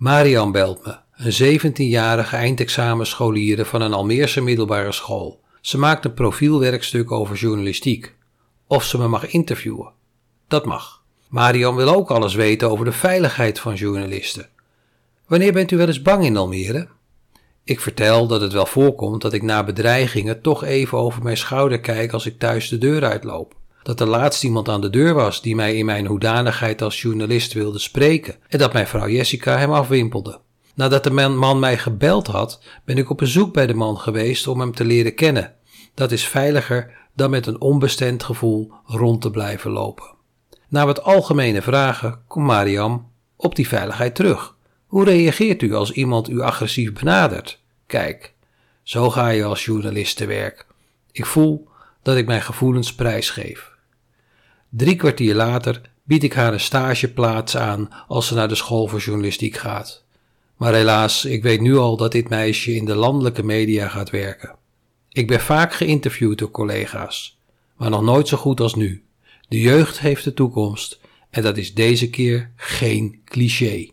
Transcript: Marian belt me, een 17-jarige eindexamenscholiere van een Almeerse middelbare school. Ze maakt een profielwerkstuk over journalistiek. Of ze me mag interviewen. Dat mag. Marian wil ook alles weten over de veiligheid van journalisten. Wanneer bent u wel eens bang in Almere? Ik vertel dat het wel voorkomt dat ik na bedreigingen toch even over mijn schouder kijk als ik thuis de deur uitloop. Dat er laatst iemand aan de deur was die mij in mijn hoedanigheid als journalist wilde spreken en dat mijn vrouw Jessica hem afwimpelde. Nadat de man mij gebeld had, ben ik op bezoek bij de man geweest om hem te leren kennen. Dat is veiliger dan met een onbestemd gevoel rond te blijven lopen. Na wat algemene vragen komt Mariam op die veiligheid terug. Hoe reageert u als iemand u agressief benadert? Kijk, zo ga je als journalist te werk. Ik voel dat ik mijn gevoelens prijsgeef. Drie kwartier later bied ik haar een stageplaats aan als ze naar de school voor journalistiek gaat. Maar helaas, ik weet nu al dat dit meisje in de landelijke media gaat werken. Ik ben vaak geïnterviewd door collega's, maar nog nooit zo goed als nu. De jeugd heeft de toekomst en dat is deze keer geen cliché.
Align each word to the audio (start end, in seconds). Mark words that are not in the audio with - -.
Marian 0.00 0.52
belt 0.52 0.84
me, 0.84 0.96
een 1.12 1.60
17-jarige 1.72 2.36
eindexamenscholiere 2.36 3.64
van 3.64 3.80
een 3.80 3.92
Almeerse 3.92 4.40
middelbare 4.40 4.92
school. 4.92 5.40
Ze 5.60 5.78
maakt 5.78 6.04
een 6.04 6.14
profielwerkstuk 6.14 7.10
over 7.10 7.36
journalistiek. 7.36 8.14
Of 8.66 8.84
ze 8.84 8.98
me 8.98 9.08
mag 9.08 9.26
interviewen. 9.26 9.92
Dat 10.48 10.64
mag. 10.64 11.02
Marian 11.28 11.76
wil 11.76 11.94
ook 11.94 12.10
alles 12.10 12.34
weten 12.34 12.70
over 12.70 12.84
de 12.84 12.92
veiligheid 12.92 13.58
van 13.58 13.74
journalisten. 13.74 14.48
Wanneer 15.26 15.52
bent 15.52 15.70
u 15.70 15.76
wel 15.76 15.86
eens 15.86 16.02
bang 16.02 16.24
in 16.24 16.36
Almere? 16.36 16.88
Ik 17.64 17.80
vertel 17.80 18.26
dat 18.26 18.40
het 18.40 18.52
wel 18.52 18.66
voorkomt 18.66 19.22
dat 19.22 19.32
ik 19.32 19.42
na 19.42 19.64
bedreigingen 19.64 20.40
toch 20.40 20.64
even 20.64 20.98
over 20.98 21.22
mijn 21.22 21.36
schouder 21.36 21.80
kijk 21.80 22.12
als 22.12 22.26
ik 22.26 22.38
thuis 22.38 22.68
de 22.68 22.78
deur 22.78 23.04
uitloop. 23.04 23.59
Dat 23.82 24.00
er 24.00 24.06
laatst 24.06 24.44
iemand 24.44 24.68
aan 24.68 24.80
de 24.80 24.90
deur 24.90 25.14
was 25.14 25.42
die 25.42 25.54
mij 25.54 25.76
in 25.76 25.84
mijn 25.84 26.06
hoedanigheid 26.06 26.82
als 26.82 27.02
journalist 27.02 27.52
wilde 27.52 27.78
spreken 27.78 28.36
en 28.48 28.58
dat 28.58 28.72
mijn 28.72 28.86
vrouw 28.86 29.08
Jessica 29.08 29.56
hem 29.56 29.72
afwimpelde. 29.72 30.40
Nadat 30.74 31.04
de 31.04 31.10
man 31.10 31.58
mij 31.58 31.78
gebeld 31.78 32.26
had, 32.26 32.60
ben 32.84 32.98
ik 32.98 33.10
op 33.10 33.18
bezoek 33.18 33.52
bij 33.52 33.66
de 33.66 33.74
man 33.74 33.98
geweest 33.98 34.46
om 34.46 34.60
hem 34.60 34.74
te 34.74 34.84
leren 34.84 35.14
kennen. 35.14 35.54
Dat 35.94 36.12
is 36.12 36.24
veiliger 36.24 36.98
dan 37.14 37.30
met 37.30 37.46
een 37.46 37.60
onbestemd 37.60 38.22
gevoel 38.22 38.72
rond 38.84 39.22
te 39.22 39.30
blijven 39.30 39.70
lopen. 39.70 40.10
Na 40.68 40.86
wat 40.86 41.02
algemene 41.02 41.62
vragen 41.62 42.22
komt 42.26 42.46
Mariam 42.46 43.10
op 43.36 43.54
die 43.54 43.68
veiligheid 43.68 44.14
terug. 44.14 44.56
Hoe 44.86 45.04
reageert 45.04 45.62
u 45.62 45.74
als 45.74 45.92
iemand 45.92 46.28
u 46.28 46.40
agressief 46.40 46.92
benadert? 46.92 47.60
Kijk, 47.86 48.34
zo 48.82 49.10
ga 49.10 49.28
je 49.28 49.44
als 49.44 49.64
journalist 49.64 50.16
te 50.16 50.26
werk. 50.26 50.66
Ik 51.12 51.26
voel 51.26 51.68
dat 52.02 52.16
ik 52.16 52.26
mijn 52.26 52.42
gevoelens 52.42 52.94
prijsgeef. 52.94 53.70
Drie 54.72 54.96
kwartier 54.96 55.34
later 55.34 55.80
bied 56.04 56.22
ik 56.22 56.32
haar 56.32 56.52
een 56.52 56.60
stageplaats 56.60 57.56
aan 57.56 57.88
als 58.08 58.26
ze 58.26 58.34
naar 58.34 58.48
de 58.48 58.54
school 58.54 58.86
voor 58.86 58.98
journalistiek 58.98 59.56
gaat. 59.56 60.04
Maar 60.56 60.74
helaas, 60.74 61.24
ik 61.24 61.42
weet 61.42 61.60
nu 61.60 61.76
al 61.76 61.96
dat 61.96 62.12
dit 62.12 62.28
meisje 62.28 62.74
in 62.74 62.84
de 62.84 62.94
landelijke 62.94 63.42
media 63.42 63.88
gaat 63.88 64.10
werken. 64.10 64.56
Ik 65.08 65.26
ben 65.26 65.40
vaak 65.40 65.72
geïnterviewd 65.72 66.38
door 66.38 66.50
collega's, 66.50 67.38
maar 67.76 67.90
nog 67.90 68.02
nooit 68.02 68.28
zo 68.28 68.36
goed 68.36 68.60
als 68.60 68.74
nu. 68.74 69.04
De 69.48 69.60
jeugd 69.60 70.00
heeft 70.00 70.24
de 70.24 70.34
toekomst 70.34 71.00
en 71.30 71.42
dat 71.42 71.56
is 71.56 71.74
deze 71.74 72.10
keer 72.10 72.50
geen 72.56 73.20
cliché. 73.24 73.88